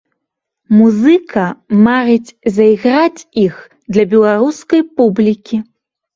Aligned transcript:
Музыка 0.77 1.43
марыць 1.87 2.35
зайграць 2.55 3.21
іх 3.45 3.61
для 3.93 4.09
беларускай 4.17 4.81
публікі. 4.97 5.63